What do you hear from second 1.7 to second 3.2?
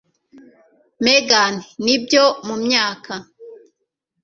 n ibyo mumyaka.